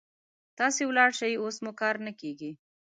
[0.57, 2.51] تاسې ولاړ شئ، اوس مو کار نه کيږي.